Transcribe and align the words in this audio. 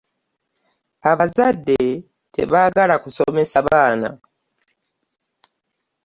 Abazadde 1.11 1.79
tebaagala 2.33 2.95
kusomesa 3.03 3.57
baana. 3.67 4.09